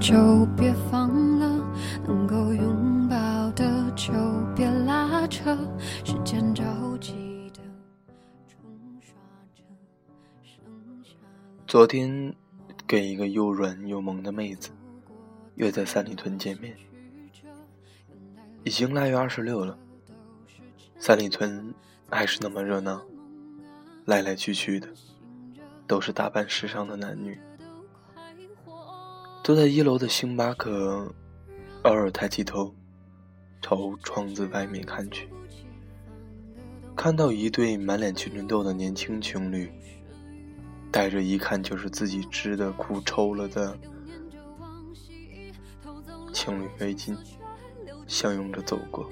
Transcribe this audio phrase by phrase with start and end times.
[0.00, 1.46] 就别放了，
[2.08, 4.10] 能够拥抱的就
[4.56, 5.54] 别拉扯，
[6.02, 6.64] 时间着
[6.98, 7.60] 急的
[8.48, 9.12] 冲刷
[9.54, 9.62] 着，
[10.42, 11.10] 剩下
[11.66, 12.34] 昨天
[12.86, 14.70] 给一个又软又萌的妹子
[15.56, 16.74] 约在三里屯见面，
[18.64, 19.76] 已经腊月二十六了，
[20.98, 21.74] 三里屯
[22.08, 23.02] 还是那么热闹，
[24.06, 24.88] 来来去去的
[25.86, 27.38] 都是打扮时尚的男女。
[29.42, 31.12] 坐在一楼的星巴克，
[31.82, 32.74] 偶尔抬起头，
[33.62, 35.28] 朝窗子外面看去，
[36.94, 39.72] 看到一对满脸青春痘的年轻情侣，
[40.92, 43.76] 戴着一看就是自己织的裤抽了的
[46.32, 47.16] 情侣围巾，
[48.06, 49.10] 相拥着走过，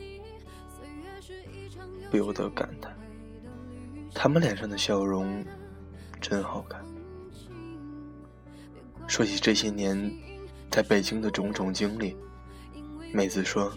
[2.11, 2.95] 不由得感叹，
[4.15, 5.43] 他们脸上的笑容
[6.21, 6.87] 真好看。
[9.09, 10.13] 说起这些年
[10.71, 12.15] 在北京的种种经历，
[13.11, 13.73] 妹子说，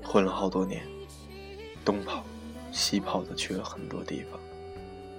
[0.00, 0.86] 混了好多年，
[1.84, 2.24] 东跑
[2.70, 4.40] 西跑的去了很多地方，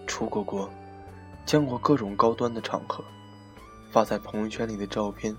[0.08, 0.70] 出过国，
[1.46, 3.04] 见过各种高端的场合，
[3.92, 5.36] 发在朋友圈里的照片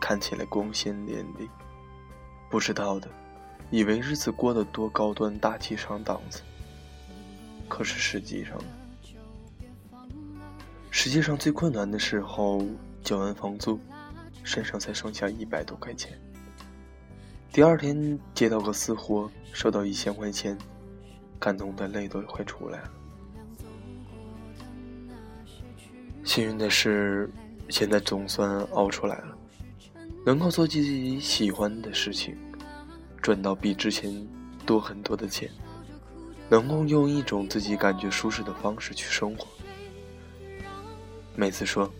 [0.00, 1.48] 看起来光鲜亮丽，
[2.50, 3.08] 不知道的
[3.70, 6.42] 以为日子过得多高端大气上档次，
[7.68, 8.58] 可是实际上，
[10.90, 12.66] 实际上最困难的时候。
[13.02, 13.78] 交完房租，
[14.44, 16.18] 身上才剩下一百多块钱。
[17.52, 20.56] 第二天接到个私活，收到一千块钱，
[21.38, 22.90] 感动的泪都快出来了。
[26.24, 27.30] 幸运的是，
[27.68, 29.36] 现在总算熬出来了，
[30.24, 32.36] 能够做自己喜欢的事情，
[33.20, 34.26] 赚到比之前
[34.64, 35.50] 多很多的钱，
[36.48, 39.46] 能够用一种自己感觉舒适的方式去生活。
[41.34, 41.92] 妹子说。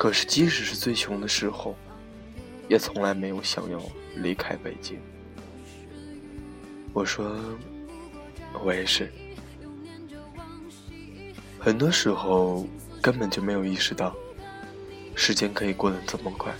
[0.00, 1.76] 可是，即使是最穷的时候，
[2.70, 3.78] 也从来没有想要
[4.16, 4.98] 离开北京。
[6.94, 7.36] 我说，
[8.64, 9.12] 我也是。
[11.58, 12.66] 很多时候
[13.02, 14.16] 根本就没有意识到，
[15.14, 16.50] 时间可以过得这么快。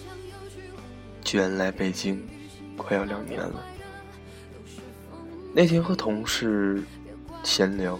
[1.25, 2.23] 居然来北京，
[2.77, 3.65] 快要两年了。
[5.55, 6.85] 那天和同事
[7.43, 7.99] 闲聊，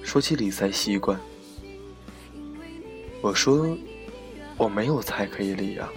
[0.00, 1.18] 说起理财习惯，
[3.20, 3.76] 我说。
[4.60, 5.90] 我没有财可以理啊！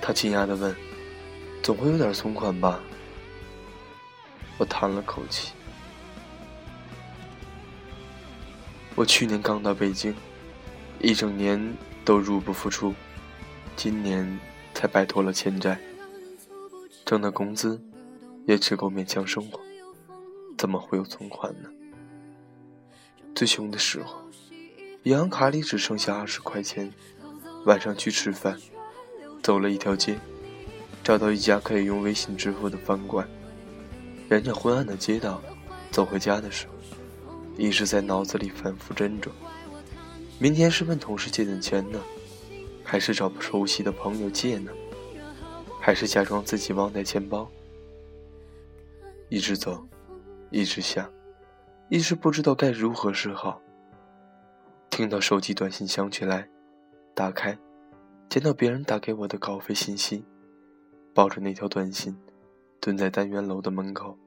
[0.00, 0.74] 他惊讶的问
[1.62, 2.82] ：“总会有点存款吧？”
[4.56, 5.52] 我叹了口气。
[8.94, 10.14] 我去年刚到北京，
[11.00, 12.94] 一整年都入不敷出，
[13.76, 14.40] 今年
[14.72, 15.78] 才摆脱了欠债，
[17.04, 17.78] 挣的工资
[18.46, 19.60] 也只够勉强生活，
[20.56, 21.68] 怎么会有存款呢？
[23.34, 24.22] 最穷的时候，
[25.02, 26.90] 银行卡里只剩下二十块钱。
[27.64, 28.58] 晚上去吃饭，
[29.42, 30.18] 走了一条街，
[31.02, 33.26] 找到一家可以用微信支付的饭馆。
[34.30, 35.40] 沿着昏暗的街道
[35.90, 36.72] 走回家的时候，
[37.56, 39.30] 一直在脑子里反复斟酌：
[40.38, 42.00] 明天是问同事借点钱呢，
[42.82, 44.70] 还是找不熟悉的朋友借呢，
[45.80, 47.50] 还是假装自己忘带钱包？
[49.30, 49.86] 一直走，
[50.50, 51.10] 一直想，
[51.88, 53.60] 一直不知道该如何是好。
[54.90, 56.48] 听到手机短信响起来。
[57.14, 57.56] 打开，
[58.28, 60.24] 见到别人打给我的稿费信息，
[61.14, 62.18] 抱着那条短信，
[62.80, 64.18] 蹲在单元楼的门口，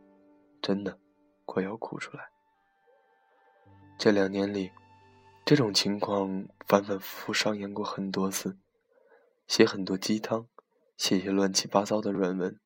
[0.62, 0.98] 真的
[1.46, 2.30] 快要哭出来。
[3.98, 4.72] 这两年里，
[5.44, 8.58] 这种情况反反复复上演过很多次，
[9.48, 10.48] 写很多鸡汤，
[10.96, 12.58] 写些乱七八糟的软文，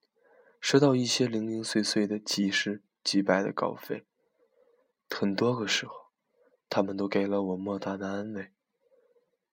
[0.60, 4.06] 收到一些零零碎碎的几十几百的稿费，
[5.10, 6.12] 很多个时候，
[6.70, 8.52] 他们都给了我莫大的安慰。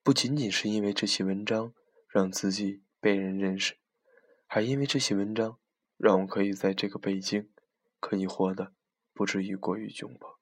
[0.09, 1.75] 不仅仅是因为这些文章
[2.09, 3.77] 让自己被人认识，
[4.47, 5.59] 还因为这些文章
[5.99, 7.51] 让我可以在这个北京
[8.01, 8.73] 可以活得
[9.13, 10.41] 不至于过于窘迫。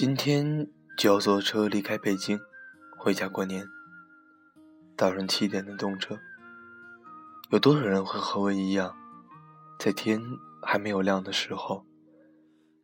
[0.00, 2.38] 今天就要坐车离开北京，
[2.96, 3.66] 回家过年。
[4.96, 6.16] 早上七点的动车，
[7.50, 8.94] 有多少人会和我一样，
[9.76, 10.22] 在天
[10.62, 11.84] 还没有亮的时候，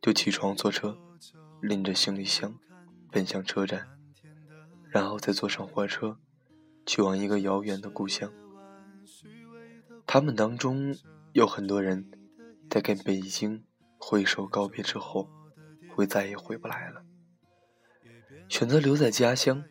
[0.01, 0.97] 就起床坐车，
[1.61, 2.53] 拎着行李箱，
[3.09, 3.87] 奔向车站，
[4.89, 6.17] 然后再坐上火车，
[6.85, 8.29] 去往一个遥远的故乡。
[10.05, 10.93] 他们当中
[11.31, 12.11] 有很多人，
[12.69, 13.63] 在跟北京
[13.97, 15.29] 挥手告别之后。
[15.95, 17.03] 会再也回不来了。
[18.49, 19.63] 选择留在家乡，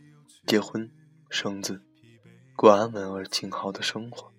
[0.46, 0.90] 结婚
[1.28, 1.82] 生子，
[2.56, 4.32] 过安稳而静好的生活。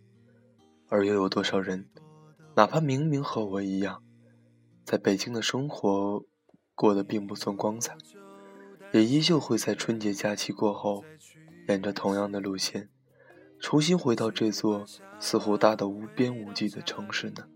[0.90, 1.88] 而又有多少人，
[2.56, 4.04] 哪怕明明和我一样，
[4.84, 6.26] 在北京的生活
[6.74, 7.96] 过得并不算光彩，
[8.92, 11.04] 也依旧会在春节假期过后，
[11.68, 12.90] 沿着同样的路线，
[13.60, 14.86] 重新回到这座
[15.20, 17.48] 似乎大到无边无际的城市呢？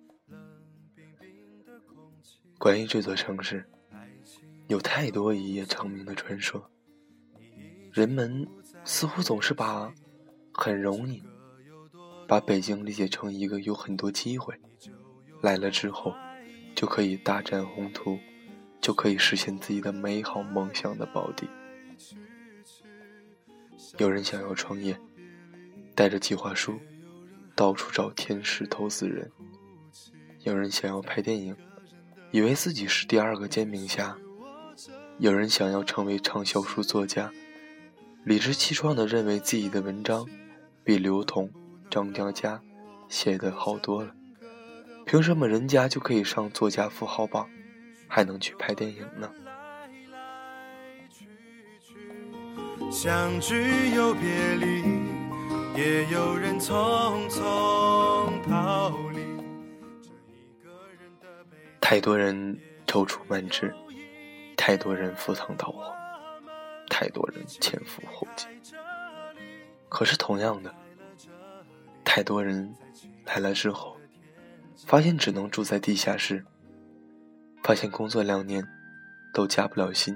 [2.58, 3.70] 关于这座城市，
[4.70, 6.70] 有太多一夜成名的传说。
[7.92, 8.48] 人们
[8.86, 9.92] 似乎总是把
[10.54, 11.24] 很容易。
[12.28, 14.54] 把北京理解成一个有很多机会，
[15.42, 16.14] 来了之后
[16.76, 18.20] 就可以大展宏图，
[18.80, 21.50] 就可以实现自己的美好梦想的宝地。
[23.98, 24.96] 有人想要创业，
[25.96, 26.80] 带着计划书
[27.56, 29.28] 到处找天使投资人；
[30.44, 31.58] 有人想要拍电影，
[32.30, 34.16] 以为自己是第二个煎饼侠；
[35.20, 37.30] 有人想要成为畅销书作家，
[38.24, 40.26] 理直气壮地认为自己的文章
[40.82, 41.52] 比刘同。
[41.90, 42.62] 张嘉佳
[43.10, 44.14] 写的好多了，
[45.06, 47.50] 凭什么人家就可以上作家富豪榜，
[48.08, 49.30] 还能去拍电影呢？
[52.90, 54.84] 相聚又别离，
[55.76, 57.42] 也有人匆匆
[58.48, 59.20] 逃离。
[61.82, 63.76] 太多人踌躇满志，
[64.70, 65.92] 太多人赴汤蹈火，
[66.92, 68.46] 太多人前赴后继。
[69.90, 70.72] 可是同样的。
[72.06, 72.76] 太多人
[73.26, 73.98] 来了之后，
[74.86, 76.46] 发现只能住在地下室，
[77.64, 78.64] 发现工作两年
[79.34, 80.16] 都加不了薪，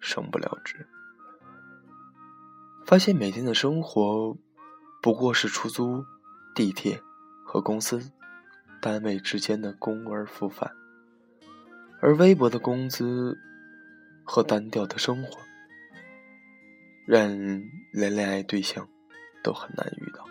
[0.00, 0.86] 升不了职，
[2.86, 4.36] 发现每天的生活
[5.02, 6.04] 不过是出租、
[6.54, 7.02] 地铁
[7.44, 8.12] 和公司
[8.80, 10.70] 单位之间的工而复返，
[12.00, 13.36] 而微薄的工资
[14.30, 15.38] 和单调的生活，
[17.06, 18.86] 让人连恋爱对象
[19.42, 20.22] 都很难遇到。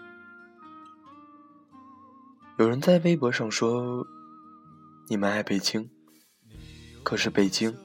[2.59, 4.05] 有人在微博上说
[5.09, 5.89] ：“你们爱北京，
[7.01, 7.75] 可是北京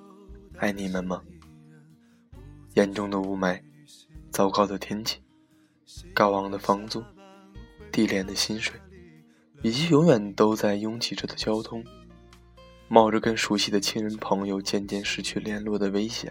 [0.58, 1.22] 爱你们吗？”
[2.76, 3.62] 严重的雾霾、
[4.30, 5.22] 糟糕的天气、
[6.12, 7.02] 高昂的房租、
[7.90, 8.78] 低廉的薪水，
[9.62, 11.82] 以及永远都在拥挤着的交通，
[12.92, 16.30] 冒着跟熟悉的亲人朋友渐渐失去联络的危险，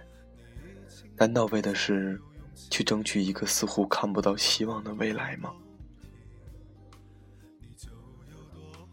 [1.18, 2.22] 难道为的是
[2.70, 5.52] 去争取一个似乎看不到希望的未来吗？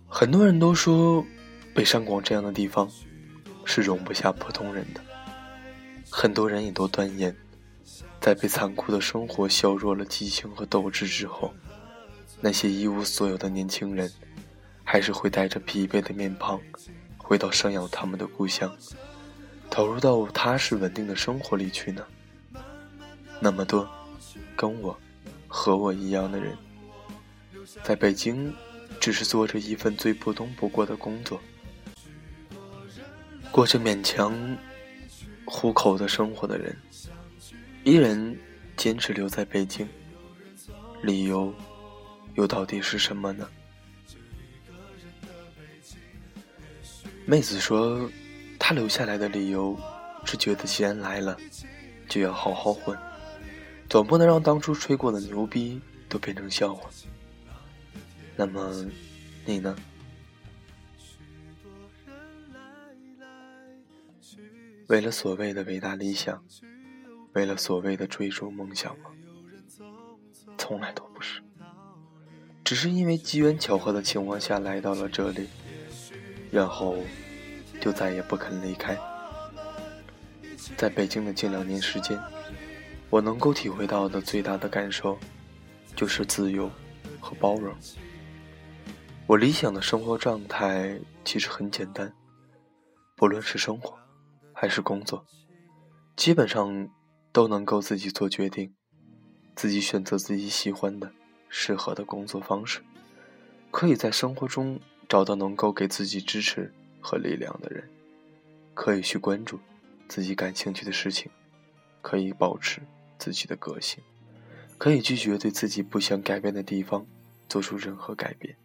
[0.07, 1.23] 很多人都说，
[1.75, 2.91] 北上广这样的地方
[3.67, 5.03] 是容不下普通人的。
[6.09, 7.37] 很多人也都断言，
[8.19, 11.53] 在被残酷的生活削弱了激情和斗志之后，
[12.41, 14.11] 那些一无所有的年轻人，
[14.83, 16.59] 还是会带着疲惫的面庞，
[17.29, 18.75] 回到生养他们的故乡，
[19.69, 22.03] 投入到踏实稳定的生活里去呢。
[23.39, 23.87] 那么多
[24.57, 24.99] 跟我
[25.47, 26.57] 和我一样的人，
[27.83, 28.51] 在北京。
[29.01, 31.41] 只是做着一份最普通不过的工作，
[33.53, 34.35] 过着勉强
[35.45, 36.77] 糊口的生活的人，
[37.85, 38.37] 依然
[38.77, 39.87] 坚持留在北京，
[41.01, 41.55] 理由
[42.35, 43.49] 又到底是什么呢？
[47.29, 48.11] 妹子说，
[48.59, 49.79] 她留下来的理由
[50.25, 51.37] 是觉得既然来了，
[52.09, 52.99] 就要好好混，
[53.87, 56.89] 总不能让当初吹过的牛逼都变成笑话。
[58.35, 58.73] 那么，
[59.45, 59.77] 你呢？
[64.87, 66.43] 为了所谓的伟大理想，
[67.35, 69.11] 为了所谓的追逐梦想吗？
[70.57, 71.43] 从来都不是，
[72.65, 75.47] 只是因为机缘巧合的情况下来到了这里，
[76.51, 76.97] 然后
[77.81, 78.99] 就再也不肯离开。
[80.77, 82.21] 在北京的近两年时间，
[83.11, 85.19] 我能够体会到的最大的感受，
[85.97, 86.71] 就是自由
[87.21, 87.75] 和包容。
[89.27, 92.13] 我理想的生活状态其实很简单，
[93.15, 93.99] 不论是生活
[94.53, 95.25] 还是工作，
[96.17, 96.89] 基本上
[97.33, 98.75] 都能够自己做决定，
[99.55, 101.13] 自己选择自己喜欢的、
[101.49, 102.81] 适合的工作方式，
[103.71, 107.89] 可以在生活中找到能够给自己支持和力量的人，
[108.75, 109.59] 可以去关注
[110.07, 111.31] 自己感兴趣的事情，
[112.03, 112.83] 可以保持
[113.19, 114.05] 自己的个性，
[114.77, 117.07] 可以拒绝对自己不想改变的地方
[117.49, 118.57] 做出任何改变。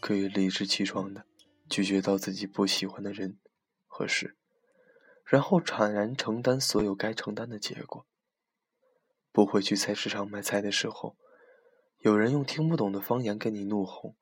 [0.00, 1.24] 可以理直气壮的
[1.68, 3.36] 拒绝到自己不喜欢的人
[3.86, 4.36] 和事，
[5.24, 8.06] 然后坦然承担所有该承担的结果。
[9.32, 11.16] 不会去菜市场买菜的时候，
[11.98, 14.14] 有人用听不懂的方言跟你怒吼。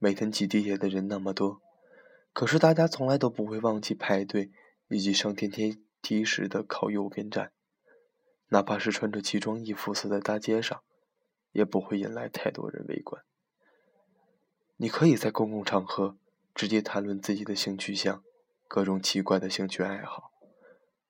[0.00, 1.60] 每天挤地铁的人那么多，
[2.32, 4.52] 可是大家从来都不会忘记排队
[4.88, 7.52] 以及上电梯梯时的靠右边站。
[8.50, 10.82] 哪怕是穿着奇装异服走在大街上，
[11.52, 13.24] 也不会引来太多人围观。
[14.76, 16.16] 你可以在公共场合
[16.54, 18.22] 直接谈论自己的性取向、
[18.68, 20.30] 各种奇怪的兴趣爱好，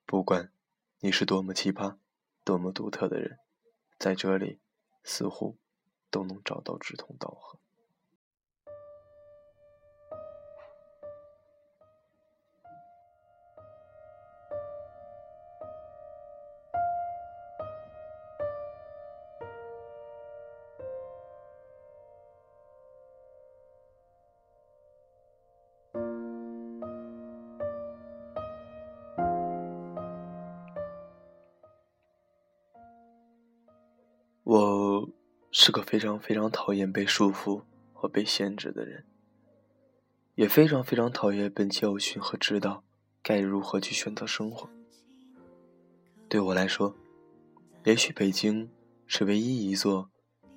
[0.07, 0.51] 不管
[0.99, 1.97] 你是多么奇葩、
[2.43, 3.37] 多么独特的人，
[3.99, 4.59] 在这里
[5.03, 5.57] 似乎
[6.09, 7.59] 都能找到志同道合。
[34.51, 35.07] 我
[35.51, 37.61] 是个非常非常讨厌被束缚
[37.93, 39.05] 和被限制的人，
[40.33, 42.83] 也非常非常讨厌被教训和指导
[43.21, 44.67] 该如何去选择生活。
[46.27, 46.95] 对我来说，
[47.83, 48.67] 也许北京
[49.05, 50.09] 是唯一一座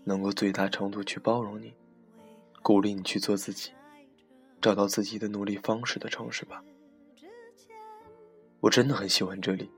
[0.04, 1.75] 能够最大程度去包容你、
[2.62, 3.72] 鼓励你去做自己、
[4.58, 6.64] 找到自己的努力方式的城市吧。
[8.61, 9.70] 我真的很喜欢这里，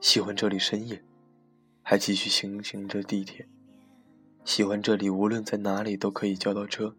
[0.00, 1.04] 喜欢这里深夜。
[1.86, 3.46] 还继续行行着地铁，
[4.42, 6.96] 喜欢这里，无论在哪里都可以叫到车。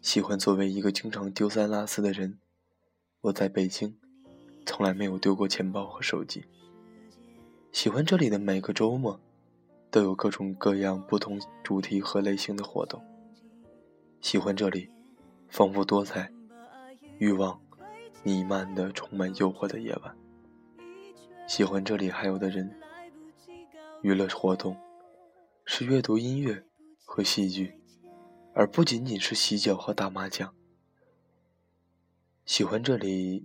[0.00, 2.38] 喜欢作为一个经常丢三落四的人，
[3.20, 3.98] 我在北京
[4.64, 6.46] 从来没有丢过钱包和手机。
[7.70, 9.20] 喜欢这里的每个周末
[9.90, 13.04] 都有各种各样不同主题和类型的活动。
[14.22, 14.88] 喜欢这里
[15.50, 16.32] 丰富多彩、
[17.18, 17.60] 欲望
[18.22, 20.16] 弥漫的、充满诱惑的夜晚。
[21.46, 22.74] 喜欢这里还有的人。
[24.00, 24.76] 娱乐活动
[25.64, 26.64] 是阅读音乐
[27.04, 27.74] 和戏剧，
[28.54, 30.54] 而不仅仅是洗脚和打麻将。
[32.46, 33.44] 喜欢这里，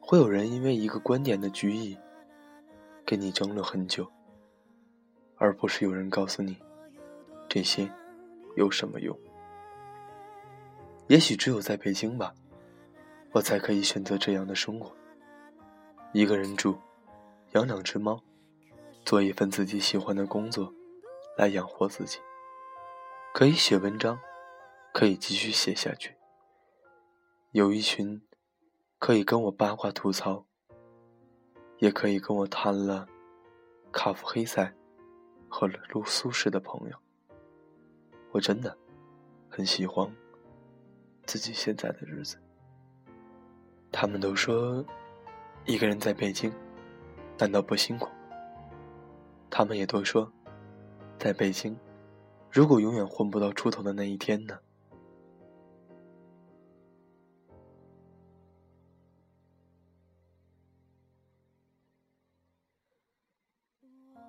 [0.00, 1.98] 会有人因为一个观点的局意
[3.04, 4.10] 跟你争论很久，
[5.36, 6.56] 而不是有人告诉你
[7.46, 7.86] 这些
[8.56, 9.14] 有什么用。
[11.08, 12.34] 也许只有在北京吧，
[13.32, 14.96] 我才可以选择这样的生活：
[16.14, 16.78] 一个人住，
[17.52, 18.18] 养两只猫。
[19.04, 20.72] 做一份自己喜欢的工作，
[21.36, 22.18] 来养活自己。
[23.32, 24.18] 可以写文章，
[24.92, 26.16] 可以继续写下去。
[27.52, 28.22] 有一群
[28.98, 30.46] 可以跟我八卦吐槽，
[31.78, 33.08] 也可以跟我谈了
[33.90, 34.72] 卡夫黑塞
[35.48, 36.96] 和卢苏轼的朋友。
[38.32, 38.76] 我真的
[39.48, 40.14] 很喜欢
[41.24, 42.36] 自己现在的日子。
[43.90, 44.84] 他们都说，
[45.64, 46.52] 一个人在北京，
[47.38, 48.08] 难道不辛苦？
[49.60, 50.32] 他们也都说，
[51.18, 51.78] 在北京，
[52.50, 54.58] 如果永远混不到出头的那一天呢？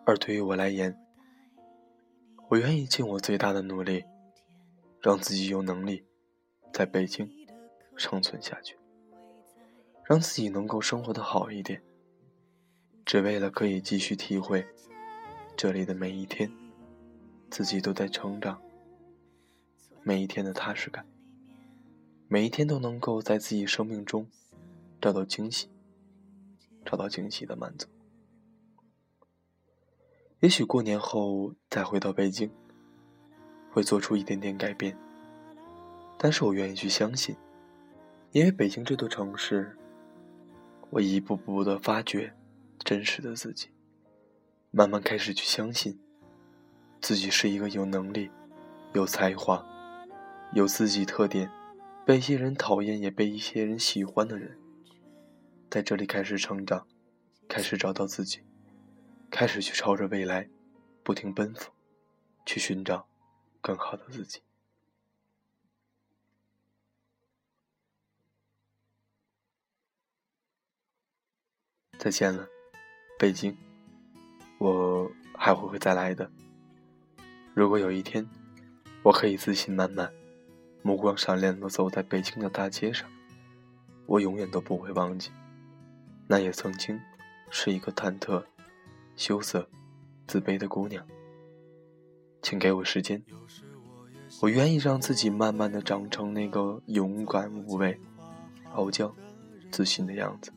[0.04, 0.94] 而对于我来言，
[2.50, 4.04] 我愿意尽我最大的努力，
[5.00, 6.06] 让自己有能力
[6.74, 7.26] 在北京
[7.96, 8.78] 生存下去，
[10.04, 11.82] 让自己能够生活的好一点，
[13.06, 14.68] 只为了可以继续体会。
[15.62, 16.52] 这里的每一天，
[17.52, 18.60] 自己都在成长。
[20.02, 21.06] 每一天的踏实感，
[22.28, 24.28] 每一天都能够在自己生命中
[25.00, 25.70] 找到惊喜，
[26.84, 27.88] 找到惊喜的满足。
[30.40, 32.50] 也许过年后再回到北京，
[33.72, 34.98] 会做出一点点改变。
[36.18, 37.36] 但是我愿意去相信，
[38.32, 39.78] 因为北京这座城市，
[40.90, 42.34] 我一步步的发掘
[42.80, 43.70] 真实的自己。
[44.74, 46.00] 慢慢开始去相信，
[47.02, 48.32] 自己是一个有能力、
[48.94, 49.66] 有才华、
[50.54, 51.52] 有自己特点、
[52.06, 54.58] 被一些人讨厌也被一些人喜欢的人。
[55.70, 56.88] 在这里开始成长，
[57.50, 58.44] 开始找到自己，
[59.30, 60.50] 开始去朝着未来
[61.04, 61.72] 不停奔赴，
[62.46, 63.10] 去寻找
[63.60, 64.42] 更好的自己。
[71.98, 72.48] 再见了，
[73.20, 73.71] 北京。
[74.62, 76.30] 我还会会再来的。
[77.56, 78.24] 如果有一天，
[79.02, 80.14] 我可以自信满满、
[80.84, 83.10] 目光闪亮的走在北京的大街上，
[84.06, 85.32] 我永远都不会忘记，
[86.28, 87.02] 那也曾经
[87.50, 88.44] 是一个忐忑、
[89.16, 89.68] 羞涩、
[90.28, 91.04] 自卑的姑娘。
[92.44, 93.24] 请给我时间，
[94.44, 98.00] 我愿意让自己慢慢的长成那个勇敢无畏、
[98.74, 99.12] 傲娇、
[99.72, 100.54] 自信的样子。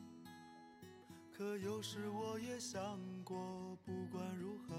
[1.37, 2.81] 可有时我也想
[3.25, 3.37] 过。
[3.85, 4.77] 不管如何，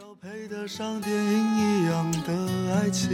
[0.00, 3.10] 要配得上电影一样的爱情。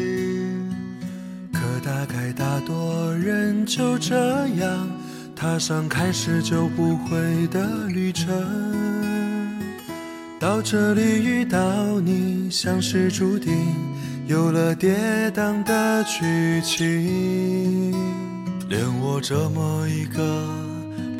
[1.50, 4.86] 可大概大多人就这样
[5.34, 8.28] 踏上开始就不回的旅程。
[10.38, 13.74] 到这里遇到你，像是注定，
[14.26, 14.94] 有了跌
[15.30, 17.92] 宕的剧情。
[18.68, 20.75] 连我这么一个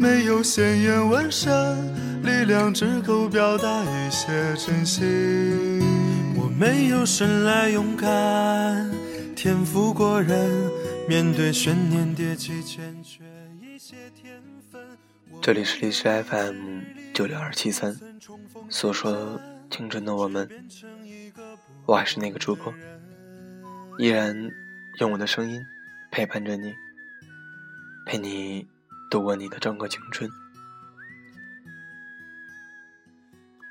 [0.00, 1.52] 没有鲜艳纹身，
[2.22, 5.02] 力量只够表达一些真心。
[6.34, 8.90] 我没有生来勇敢，
[9.36, 10.50] 天赋过人，
[11.06, 13.22] 面对悬念迭起欠缺
[13.60, 14.42] 一些天
[14.72, 14.80] 分。
[15.42, 16.80] 这里是历史 FM
[17.12, 17.94] 九六二七三。
[18.70, 19.38] 所说
[19.68, 20.48] 青春的我们，
[21.84, 22.72] 我还是那个主播，
[23.98, 24.34] 依然
[25.00, 25.60] 用我的声音
[26.10, 26.72] 陪伴着你，
[28.06, 28.66] 陪你
[29.10, 30.30] 度过你的整个青春。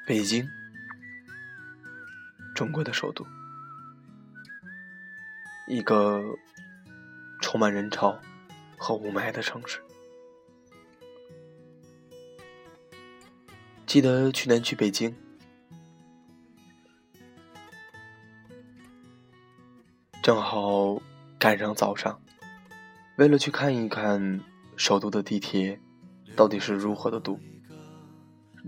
[0.05, 0.45] 北京，
[2.53, 3.25] 中国的首都，
[5.67, 6.21] 一个
[7.41, 8.19] 充满人潮
[8.77, 9.81] 和雾霾的城市。
[13.85, 15.15] 记得去年去北京，
[20.21, 21.01] 正好
[21.39, 22.19] 赶上早上，
[23.15, 24.39] 为了去看一看
[24.79, 25.77] 首都的地铁
[26.37, 27.37] 到底是如何的堵，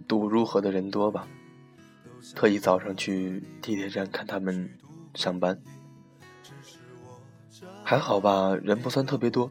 [0.10, 1.26] 堵如何的人多吧，
[2.36, 4.78] 特意早上去地铁站看他们
[5.16, 5.58] 上班，
[7.82, 9.50] 还好吧，人不算特别多，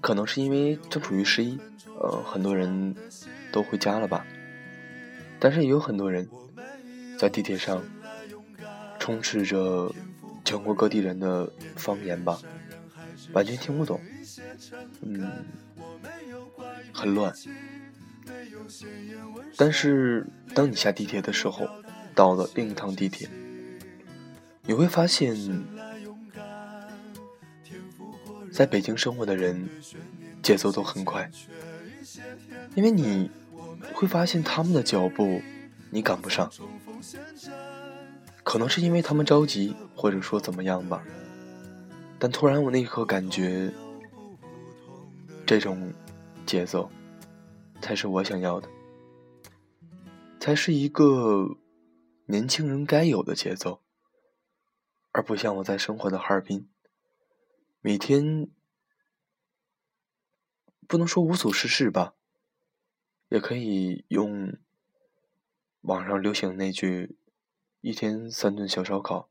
[0.00, 1.58] 可能是因为正处于十一，
[2.00, 2.94] 呃，很多人
[3.50, 4.24] 都回家了吧。
[5.40, 6.28] 但是也有很多人
[7.18, 7.82] 在地铁上
[9.00, 9.92] 充斥着
[10.44, 12.38] 全国各地人的方言吧，
[13.32, 14.00] 完全听不懂，
[15.02, 15.44] 嗯，
[16.92, 17.32] 很乱。
[19.56, 21.68] 但是当你下地铁的时候，
[22.14, 23.28] 到了另一趟地铁，
[24.62, 25.36] 你会发现，
[28.50, 29.68] 在北京生活的人
[30.42, 31.30] 节奏都很快，
[32.74, 33.30] 因为你。
[33.94, 35.40] 会发现他们的脚步，
[35.90, 36.50] 你赶不上，
[38.42, 41.02] 可能是因为他们着急，或者说怎么样吧。
[42.18, 43.72] 但突然我那一刻感觉，
[45.46, 45.94] 这种
[46.44, 46.90] 节奏
[47.80, 48.68] 才是我想要的，
[50.40, 51.56] 才是一个
[52.24, 53.80] 年轻人该有的节奏，
[55.12, 56.68] 而不像我在生活的哈尔滨，
[57.80, 58.50] 每天
[60.88, 62.14] 不能说无所事事吧。
[63.28, 64.56] 也可以用
[65.82, 67.16] 网上流行那句
[67.82, 69.28] “一天三顿小烧烤”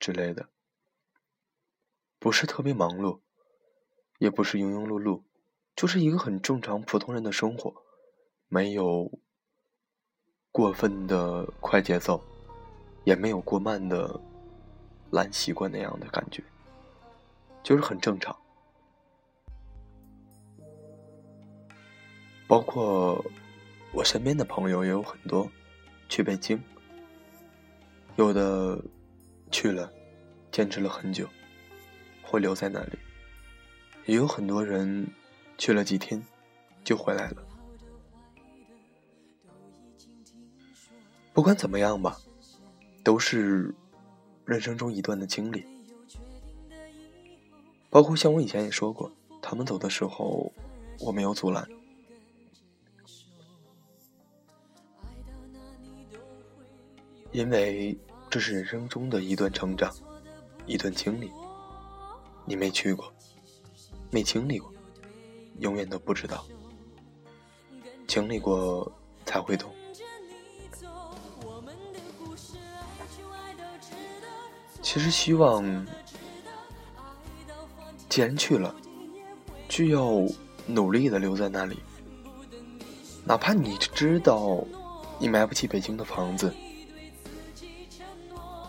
[0.00, 0.48] 之类的，
[2.18, 3.20] 不是特别忙碌，
[4.18, 5.22] 也不是庸庸碌碌，
[5.80, 7.72] 就是一个很正常普通人的生活，
[8.48, 9.10] 没有
[10.52, 12.22] 过分的快节奏，
[13.04, 14.20] 也没有过慢的
[15.10, 16.44] 懒习惯那样的感觉，
[17.62, 18.36] 就是很正常。
[22.46, 23.24] 包括
[23.94, 25.50] 我身边的朋友也有很多
[26.10, 26.62] 去北京，
[28.16, 28.78] 有的
[29.50, 29.90] 去了，
[30.52, 31.26] 坚持了很久，
[32.22, 32.98] 会留在那里；
[34.04, 35.10] 也有很多人
[35.60, 36.24] 去了几天
[36.82, 37.46] 就回来了。
[41.34, 42.16] 不管怎么样吧，
[43.04, 43.74] 都是
[44.46, 45.66] 人生中一段的经历。
[47.90, 50.50] 包括像我以前也说过，他们走的时候，
[50.98, 51.68] 我没有阻拦。
[57.32, 57.94] 因为
[58.30, 59.94] 这是人生中的一段成长，
[60.64, 61.30] 一段经历。
[62.46, 63.12] 你没去过，
[64.10, 64.72] 没经历过，
[65.60, 66.44] 永远都不知道。
[68.06, 68.90] 经历过
[69.24, 69.72] 才会懂。
[74.82, 75.86] 其实希望，
[78.08, 78.74] 既然去了，
[79.68, 80.26] 就要
[80.66, 81.78] 努力的留在那里。
[83.24, 84.64] 哪怕你知道，
[85.20, 86.52] 你买不起北京的房子。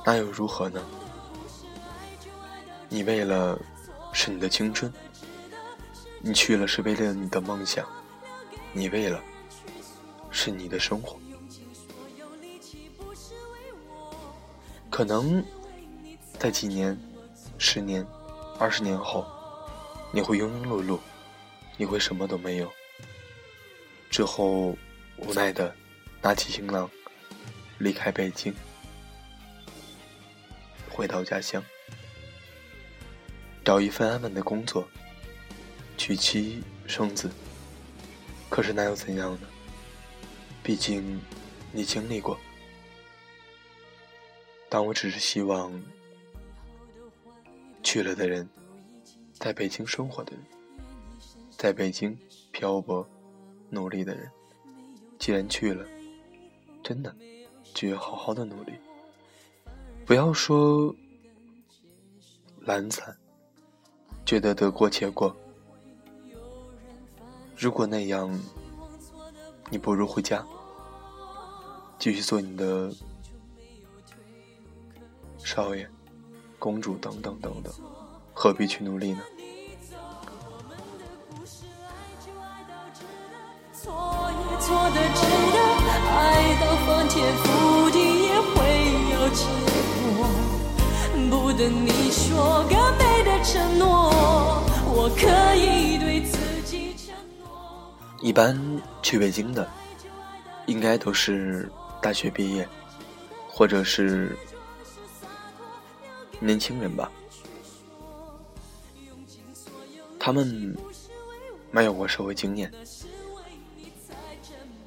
[0.05, 0.83] 那又如何呢？
[2.89, 3.57] 你为了
[4.13, 4.91] 是你的青春，
[6.23, 7.87] 你去了是为了你的梦想，
[8.73, 9.21] 你为了
[10.29, 11.19] 是你的生活。
[14.89, 15.43] 可能
[16.37, 16.95] 在几年、
[17.57, 18.05] 十年、
[18.59, 19.25] 二十年后，
[20.11, 20.99] 你会庸庸碌碌，
[21.77, 22.71] 你会什么都没有，
[24.09, 24.77] 之后
[25.17, 25.73] 无奈的
[26.21, 26.89] 拿起行囊
[27.79, 28.53] 离开北京。
[30.89, 31.63] 回到家乡，
[33.65, 34.87] 找一份安稳的工作，
[36.01, 37.29] 娶妻生子。
[38.49, 39.47] 可是那又怎样呢？
[40.63, 41.21] 毕竟
[41.71, 42.35] 你经历过。
[44.67, 45.71] 但我只是希望，
[47.83, 48.49] 去了的人，
[49.33, 50.43] 在北京生活的人，
[51.51, 52.17] 在北京
[52.51, 53.07] 漂泊
[53.69, 54.27] 努力的人，
[55.19, 55.87] 既然去了，
[56.81, 57.15] 真的
[57.75, 58.73] 就要好好的努力。
[60.03, 60.95] 不要说
[62.61, 63.15] 懒散，
[64.25, 65.37] 觉得得过且过。
[67.61, 68.27] 如果那样，
[69.69, 70.43] 你不如回家，
[71.99, 72.91] 继续做你的
[75.37, 75.87] 少爷、
[76.57, 77.71] 公主等等等等，
[78.33, 79.21] 何必去努力呢？
[83.75, 85.21] 错也错的值
[85.53, 85.57] 得，
[86.09, 88.57] 爱到翻天覆地也会
[89.11, 89.45] 有结
[90.17, 90.25] 果
[91.29, 94.09] 不等你说个美的承诺，
[94.87, 95.21] 我可
[95.55, 96.40] 以对自己。
[98.21, 98.55] 一般
[99.01, 99.67] 去北京的，
[100.67, 101.69] 应该都是
[102.01, 102.67] 大学毕业，
[103.49, 104.37] 或者是
[106.39, 107.11] 年轻人吧。
[110.19, 110.77] 他们
[111.71, 112.71] 没有过社会经验，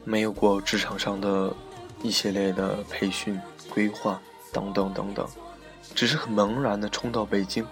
[0.05, 1.53] 没有过职场上的
[2.05, 3.37] 一系列的培训
[3.69, 5.29] 规划等等等等。
[5.93, 7.67] 只是很茫然的冲到北京，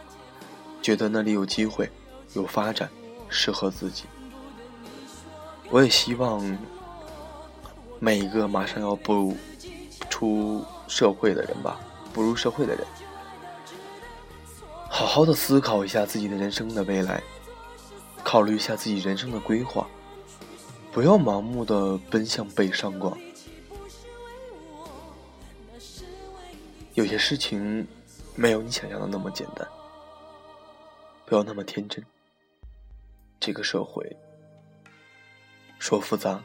[0.81, 1.89] 觉得那里有机会，
[2.35, 2.91] 有发展，
[3.29, 4.05] 适合自己。
[5.73, 6.41] 我也希望
[7.99, 9.37] 每一个马上要步入
[10.11, 11.81] 出社会的人吧，
[12.13, 12.87] 步入社会的人，
[14.91, 17.23] 好好的思考一下自己的人生的未来，
[18.23, 19.89] 考虑一下自己人生的规划，
[20.93, 23.19] 不要盲目的奔向北上广。
[26.95, 27.85] 有些事情。
[28.35, 29.69] 没有你想象的那么简单，
[31.27, 32.03] 不要那么天真。
[33.39, 34.17] 这个社会
[35.83, 36.41] 说复杂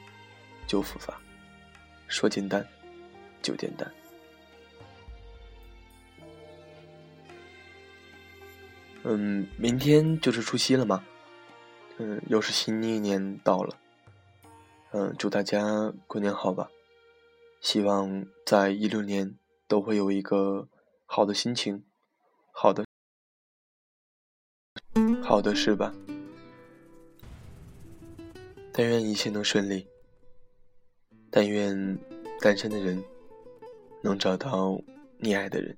[0.66, 1.16] 就复杂，
[2.08, 2.68] 说简单
[3.40, 3.94] 就简单。
[9.04, 11.06] 嗯，明天就是除夕了嘛，
[12.00, 13.78] 嗯，又是新一年到了，
[14.90, 16.68] 嗯，祝大家过年好吧！
[17.62, 20.68] 希望在一六年都会有一个。
[21.10, 21.86] 好的心情，
[22.52, 22.84] 好的，
[25.24, 25.94] 好的事吧。
[28.80, 29.88] 但愿一切能顺利。
[31.32, 31.98] 但愿
[32.40, 33.04] 单身的人
[34.04, 34.80] 能找到
[35.18, 35.76] 你爱的人。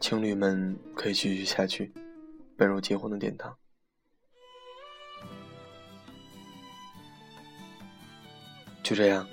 [0.00, 1.92] 情侣们可以继续下去，
[2.56, 3.56] 奔入结婚的殿堂。
[8.82, 9.24] 就这样。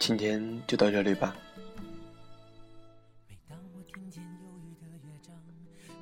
[0.00, 1.36] 今天就到这里吧。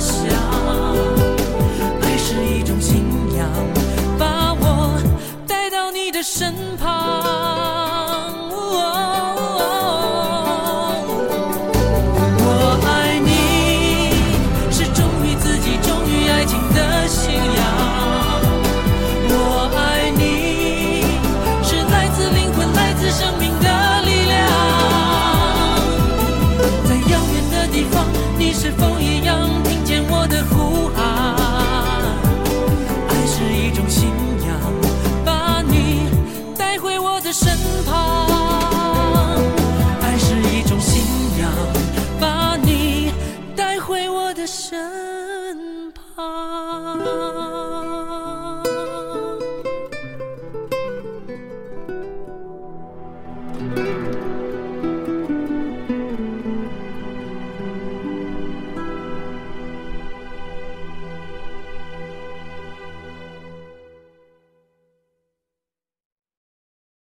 [0.00, 0.69] 想。